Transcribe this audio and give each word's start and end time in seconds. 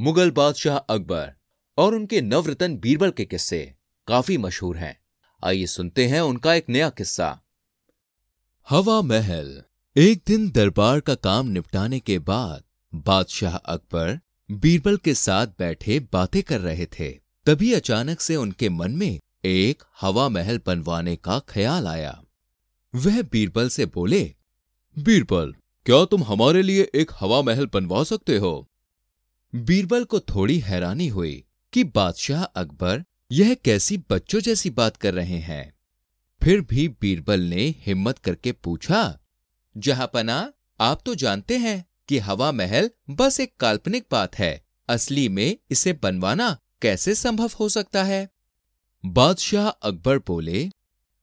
मुगल 0.00 0.30
बादशाह 0.30 0.76
अकबर 0.76 1.32
और 1.78 1.94
उनके 1.94 2.20
नवरत्न 2.20 2.76
बीरबल 2.76 3.10
के 3.10 3.24
किस्से 3.24 3.74
काफ़ी 4.06 4.38
मशहूर 4.38 4.76
हैं। 4.76 5.00
आइए 5.44 5.66
सुनते 5.66 6.06
हैं 6.06 6.20
उनका 6.20 6.54
एक 6.54 6.66
नया 6.68 6.90
किस्सा। 6.90 7.40
हवा 8.68 9.02
महल, 9.02 9.62
एक 9.96 10.22
दिन 10.26 10.50
दरबार 10.50 11.00
का 11.00 11.14
काम 11.14 11.46
निपटाने 11.46 12.00
के 12.00 12.18
बाद 12.18 12.62
बादशाह 12.94 13.56
अकबर 13.56 14.20
बीरबल 14.50 14.96
के 14.96 15.14
साथ 15.14 15.46
बैठे 15.46 16.00
बातें 16.00 16.42
कर 16.42 16.60
रहे 16.60 16.86
थे। 16.86 17.10
तभी 17.46 17.72
अचानक 17.72 18.20
से 18.20 18.36
उनके 18.36 18.68
मन 18.68 18.90
में 18.90 19.20
एक 19.44 19.82
हवा 20.00 20.28
महल 20.28 20.60
बनवाने 20.66 21.16
का 21.16 21.38
ख्याल 21.38 21.86
आया। 21.86 22.22
वह 22.94 23.22
बीरबल 23.22 23.68
से 23.68 23.86
बोले, 23.86 24.34
बीरबल, 24.98 25.54
क्या 25.86 26.04
तुम 26.04 26.22
हमारे 26.22 26.62
लिए 26.62 26.90
एक 26.94 27.10
हवा 27.20 27.42
महल 27.42 27.66
बनवा 27.66 28.04
सकते 28.04 28.36
हो? 28.36 28.68
बीरबल 29.54 30.04
को 30.04 30.20
थोड़ी 30.20 30.58
हैरानी 30.58 31.08
हुई 31.08 31.44
कि 31.72 31.84
बादशाह 31.84 32.42
अकबर 32.42 33.04
यह 33.32 33.54
कैसी 33.54 33.96
बच्चों 34.10 34.40
जैसी 34.40 34.70
बात 34.70 34.96
कर 34.96 35.14
रहे 35.14 35.38
हैं। 35.38 35.72
फिर 36.42 36.60
भी 36.60 36.88
बीरबल 36.88 37.40
ने 37.40 37.74
हिम्मत 37.78 38.18
करके 38.18 38.52
पूछा 38.52 39.18
जहापना 39.76 40.52
आप 40.80 41.02
तो 41.06 41.14
जानते 41.14 41.58
हैं 41.58 41.84
कि 42.08 42.18
हवा 42.18 42.52
महल 42.52 42.90
बस 43.10 43.40
एक 43.40 43.56
काल्पनिक 43.56 44.06
बात 44.12 44.38
है। 44.38 44.64
असली 44.88 45.28
में 45.28 45.56
इसे 45.70 45.92
बनवाना 45.92 46.56
कैसे 46.82 47.14
संभव 47.14 47.50
हो 47.60 47.68
सकता 47.68 48.02
है? 48.02 48.28
बादशाह 49.06 49.68
अकबर 49.68 50.18
बोले, 50.18 50.70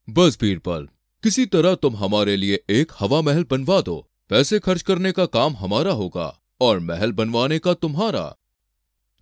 बस 0.09 0.37
बीरबल, 0.41 0.87
किसी 1.23 1.45
तरह 1.45 1.75
तुम 1.75 1.95
हमारे 1.95 2.35
लिए 2.37 2.63
एक 2.69 2.91
हवा 2.99 3.21
महल 3.21 3.45
बनवा 3.51 3.81
दो। 3.81 4.11
पैसे 4.29 4.59
खर्च 4.59 4.81
करने 4.81 5.11
का 5.11 5.25
काम 5.25 5.55
हमारा 5.55 5.91
होगा। 5.91 6.41
और 6.61 6.79
महल 6.79 7.11
बनवाने 7.11 7.59
का 7.59 7.73
तुम्हारा। 7.73 8.35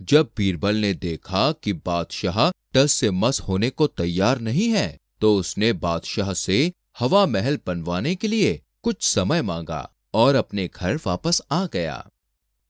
जब 0.02 0.30
बीरबल 0.38 0.76
ने 0.76 0.94
देखा 0.94 1.52
कि 1.54 1.74
बादशाह 1.74 2.50
टस 2.74 2.92
से 2.92 3.12
मस 3.12 3.40
होने 3.40 3.70
को 3.70 3.88
तैयार 3.88 4.40
नहीं 4.40 4.70
है 4.70 4.98
तो 5.22 5.36
उसने 5.38 5.74
बादशाह 5.74 6.34
से 6.34 6.72
हवा 7.00 7.26
महल 7.26 7.60
बनवाने 7.68 8.16
के 8.16 8.28
लिए 8.28 8.62
कुछ 8.84 9.04
समय 9.04 9.42
मांगा 9.42 9.90
और 10.14 10.36
अपने 10.36 10.68
घर 10.68 11.00
वापस 11.06 11.42
आ 11.52 11.66
गया। 11.66 12.08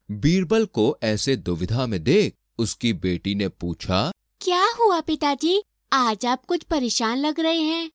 बीरबल 0.09 0.66
को 0.66 0.97
ऐसे 1.03 1.36
दुविधा 1.36 1.86
में 1.86 2.03
देख 2.03 2.36
उसकी 2.58 2.94
बेटी 2.94 3.36
ने 3.36 3.47
पूछा 3.50 4.11
क्या 4.41 4.66
हुआ 4.80 5.00
पिताजी? 5.02 5.61
आज 5.94 6.25
आप 6.25 6.45
कुछ 6.45 6.64
परेशान 6.64 7.17
लग 7.17 7.39
रहे 7.39 7.59
हैं। 7.59 7.89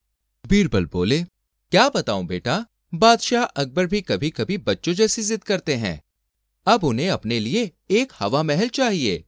बीरबल 0.45 0.87
बोले 0.87 1.23
क्या 1.73 1.89
बताऊँ 1.89 2.27
बेटा? 2.27 2.65
बादशाह 2.95 3.45
अकबर 3.45 3.87
भी 3.87 4.01
कभी 4.01 4.31
कभी 4.31 4.59
बच्चों 4.59 4.93
जैसी 4.93 5.23
जिद 5.23 5.45
करते 5.45 5.75
हैं। 5.75 6.01
अब 6.69 6.85
उन्हें 6.85 7.09
अपने 7.11 7.39
लिए 7.41 7.71
एक 7.91 8.13
हवा 8.19 8.43
महल 8.43 8.69
चाहिए। 8.69 9.25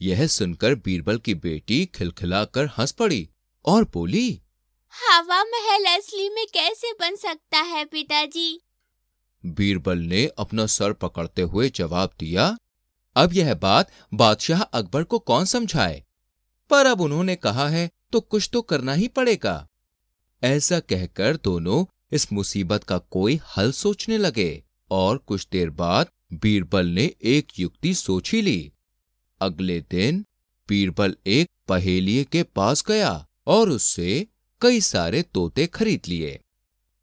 यह 0.00 0.26
सुनकर 0.26 0.74
बीरबल 0.74 1.18
की 1.18 1.34
बेटी 1.34 1.84
खिलखिलाकर 1.86 2.68
हंस 2.78 2.92
पड़ी 2.92 3.28
और 3.64 3.84
बोली 3.84 4.42
हवा 4.92 5.42
महल 5.44 5.84
असली 5.84 6.28
में 6.28 6.46
कैसे 6.54 6.92
बन 6.92 7.16
सकता 7.16 7.60
है 7.60 7.84
पिताजी? 7.84 8.60
बीरबल 9.46 9.98
ने 9.98 10.26
अपना 10.38 10.66
सर 10.66 10.92
पकड़ते 10.92 11.42
हुए 11.42 11.68
जवाब 11.70 12.10
दिया 12.20 12.56
अब 13.16 13.32
यह 13.32 13.54
बात 13.54 13.90
बादशाह 14.14 14.62
अकबर 14.62 15.04
को 15.04 15.18
कौन 15.18 15.44
समझाए? 15.44 16.04
पर 16.70 16.86
अब 16.86 17.00
उन्होंने 17.00 17.36
कहा 17.36 17.68
है 17.68 17.90
तो 18.12 18.20
कुछ 18.20 18.50
तो 18.52 18.62
करना 18.62 18.92
ही 18.92 19.08
पड़ेगा। 19.08 19.68
ऐसा 20.42 20.80
कहकर 20.80 21.36
दोनों 21.36 21.84
इस 22.12 22.32
मुसीबत 22.32 22.84
का 22.84 22.98
कोई 22.98 23.40
हल 23.56 23.72
सोचने 23.72 24.18
लगे 24.18 24.64
और 24.90 25.18
कुछ 25.18 25.46
देर 25.52 25.70
बाद 25.70 26.06
बीरबल 26.34 26.86
ने 26.86 27.04
एक 27.24 27.58
युक्ति 27.58 27.94
सोची 27.94 28.42
ली। 28.42 28.72
अगले 29.40 29.80
दिन 29.90 30.24
बीरबल 30.68 31.16
एक 31.26 31.48
पहेलिए 31.68 32.24
के 32.24 32.42
पास 32.42 32.84
गया 32.88 33.26
और 33.46 33.70
उससे 33.70 34.26
कई 34.62 34.80
सारे 34.80 35.22
तोते 35.24 35.66
खरीद 35.66 36.00
लिए। 36.08 36.38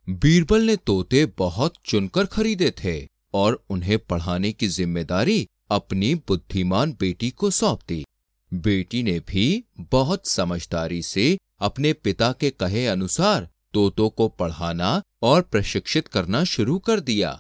बीरबल 0.08 0.62
ने 0.62 0.76
तोते 0.76 1.26
बहुत 1.38 1.74
चुनकर 1.86 2.26
खरीदे 2.26 2.72
थे 2.84 3.08
और 3.34 3.64
उन्हें 3.70 3.98
पढ़ाने 4.00 4.52
की 4.52 4.68
ज़िम्मेदारी 4.68 5.48
अपनी 5.72 6.14
बुद्धिमान 6.16 6.92
बेटी 7.00 7.30
को 7.32 7.50
सौंप 7.50 7.80
दी 7.88 8.04
बेटी 8.52 9.04
ने 9.04 9.20
भी 9.20 9.64
बहुत 9.92 10.28
समझदारी 10.28 11.02
से 11.02 11.38
अपने 11.60 11.94
पिता 11.94 12.32
के 12.32 12.50
कहे 12.50 12.86
अनुसार 12.88 13.48
तोतों 13.74 14.10
को 14.10 14.28
पढ़ाना 14.30 15.02
और 15.22 15.42
प्रशिक्षित 15.42 16.08
करना 16.08 16.44
शुरू 16.44 16.78
कर 16.80 17.00
दिया। 17.00 17.32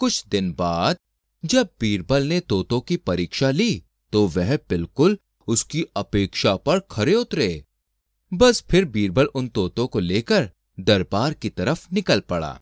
कुछ 0.00 0.24
दिन 0.26 0.52
बाद 0.52 0.96
जब 1.42 1.68
बीरबल 1.80 2.22
ने 2.22 2.40
तोतों 2.40 2.80
की 2.80 2.96
परीक्षा 2.96 3.50
ली 3.50 3.82
तो 4.12 4.26
वह 4.28 4.56
बिल्कुल 4.68 5.18
उसकी 5.48 5.84
अपेक्षा 5.96 6.54
पर 6.56 6.78
खरे 6.90 7.14
उतरे। 7.14 7.64
बस 8.32 8.62
फिर 8.70 8.84
बीरबल 8.84 9.24
उन 9.24 9.48
तोतों 9.48 9.86
को 9.86 10.00
लेकर 10.00 10.50
दरबार 10.80 11.32
की 11.32 11.48
तरफ़ 11.48 11.86
निकल 11.92 12.20
पड़ा। 12.20 12.58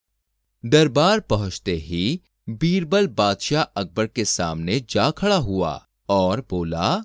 दरबार 0.64 1.20
पहुँचते 1.20 1.74
ही 1.76 2.20
बीरबल 2.48 3.06
बादशाह 3.08 3.62
अकबर 3.62 4.06
के 4.06 4.24
सामने 4.24 4.80
जा 4.90 5.10
खड़ा 5.10 5.36
हुआ 5.36 5.86
और 6.08 6.46
बोला, 6.50 7.04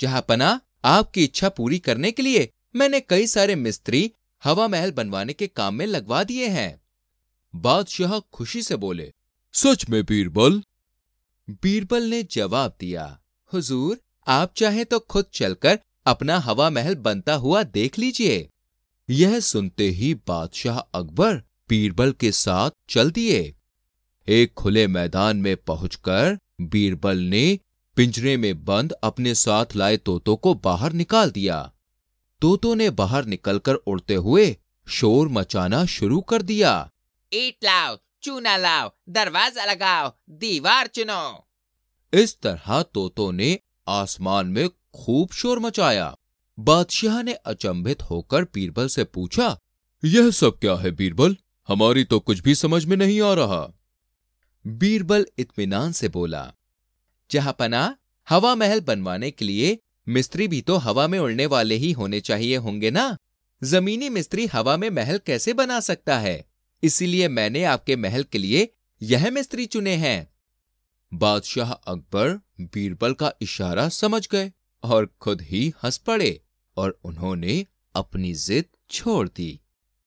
जहापना, 0.00 0.60
आपकी 0.84 1.24
इच्छा 1.24 1.48
पूरी 1.48 1.78
करने 1.78 2.10
के 2.12 2.22
लिए 2.22 2.48
मैंने 2.76 3.00
कई 3.00 3.26
सारे 3.26 3.54
मिस्त्री 3.54 4.10
हवा 4.42 4.68
महल 4.68 4.90
बनवाने 4.92 5.32
के 5.32 5.46
काम 5.46 5.74
में 5.74 5.86
लगवा 5.86 6.22
दिए 6.24 6.48
हैं। 6.48 6.80
बादशाह 7.54 8.18
खुशी 8.32 8.62
से 8.62 8.76
बोले 8.76 9.12
सच 9.58 9.88
में 9.90 10.04
बीरबल? 10.04 10.62
बीरबल 11.50 12.02
ने 12.02 12.22
जवाब 12.22 12.76
दिया 12.80 13.20
हुजूर 13.52 13.98
आप 14.28 14.52
चाहे 14.56 14.84
तो 14.84 14.98
खुद 14.98 15.24
चलकर 15.34 15.78
अपना 16.06 16.38
हवा 16.38 16.70
महल 16.70 16.94
बनता 16.94 17.34
हुआ 17.34 17.62
देख 17.62 17.98
लीजिए। 17.98 18.48
यह 19.10 19.40
सुनते 19.40 19.88
ही 19.88 20.14
बादशाह 20.14 20.78
अकबर 20.78 21.34
बीरबल 21.68 22.12
के 22.12 22.32
साथ 22.32 22.70
चल 22.88 23.10
दिए। 23.10 23.54
एक 24.28 24.54
खुले 24.54 24.86
मैदान 24.86 25.36
में 25.36 25.56
पहुंचकर 25.56 26.38
बीरबल 26.60 27.18
ने 27.18 27.58
पिंजरे 27.96 28.36
में 28.36 28.64
बंद 28.64 28.92
अपने 28.92 29.34
साथ 29.34 29.76
लाए 29.76 29.96
तोतों 29.96 30.36
को 30.36 30.54
बाहर 30.54 30.92
निकाल 30.92 31.30
दिया। 31.30 31.72
तोतों 32.40 32.76
ने 32.76 32.90
बाहर 32.90 33.24
निकलकर 33.24 33.74
उड़ते 33.74 34.14
हुए 34.14 34.56
शोर 34.88 35.28
मचाना 35.28 35.86
शुरू 35.86 36.20
कर 36.20 36.42
दिया। 36.42 36.90
ईट 37.32 37.56
लाओ 37.64 37.96
चूना 38.22 38.56
लाओ, 38.56 38.90
दरवाज़ा 39.08 39.64
लगाओ, 39.64 40.12
दीवार 40.30 40.86
चुनो। 40.86 41.46
इस 42.12 42.40
तरह 42.40 42.82
तोतों 42.82 43.32
ने 43.32 43.58
आसमान 43.88 44.46
में 44.46 44.68
खूब 44.68 45.30
शोर 45.30 45.58
मचाया। 45.58 46.14
बादशाह 46.58 47.22
ने 47.22 47.32
अचंभित 47.32 48.02
होकर 48.02 48.44
बीरबल 48.44 48.88
से 48.88 49.04
पूछा, 49.04 49.58
यह 50.04 50.30
सब 50.30 50.58
क्या 50.58 50.74
है 50.74 50.90
बीरबल? 50.90 51.36
हमारी 51.68 52.04
तो 52.04 52.20
कुछ 52.20 52.40
भी 52.40 52.54
समझ 52.54 52.84
में 52.84 52.96
नहीं 52.96 53.20
आ 53.20 53.32
रहा। 53.34 53.60
बीरबल 54.64 55.26
इत्मीनान 55.38 55.92
से 55.92 56.08
बोला 56.08 56.52
जहापना 57.30 57.96
हवा 58.28 58.54
महल 58.54 58.80
बनवाने 58.80 59.30
के 59.30 59.44
लिए 59.44 59.78
मिस्त्री 60.08 60.48
भी 60.48 60.60
तो 60.60 60.76
हवा 60.76 61.06
में 61.08 61.18
उड़ने 61.18 61.46
वाले 61.46 61.74
ही 61.74 61.92
होने 61.92 62.20
चाहिए 62.20 62.56
होंगे 62.56 62.90
ना? 62.90 63.16
जमीनी 63.62 64.08
मिस्त्री 64.08 64.46
हवा 64.46 64.76
में 64.76 64.88
महल 64.90 65.18
कैसे 65.18 65.52
बना 65.52 65.80
सकता 65.80 66.18
है? 66.18 66.47
इसीलिए 66.82 67.28
मैंने 67.28 67.64
आपके 67.64 67.96
महल 67.96 68.22
के 68.22 68.38
लिए 68.38 68.72
यह 69.02 69.30
मिस्त्री 69.30 69.66
चुने 69.66 69.94
हैं। 69.94 70.32
बादशाह 71.14 71.72
अकबर 71.72 72.40
बीरबल 72.60 73.14
का 73.14 73.32
इशारा 73.42 73.88
समझ 73.88 74.28
गए 74.28 74.52
और 74.82 75.14
खुद 75.20 75.42
ही 75.42 75.72
हंस 75.84 75.98
पड़े 75.98 76.40
और 76.76 77.00
उन्होंने 77.04 77.66
अपनी 77.94 78.34
जिद 78.34 78.64
छोड़ 78.90 79.28
दी। 79.28 79.60